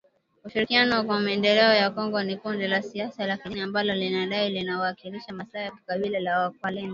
[0.45, 5.65] Ushirikiano kwa Maendelea ya Kongo ni kundi la kisiasa na kidini ambalo linadai linawakilisha maslahi
[5.65, 6.89] ya kabila la walendu.